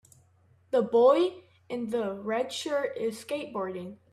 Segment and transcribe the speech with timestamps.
[0.71, 3.97] The boy in the red shirt is skateboarding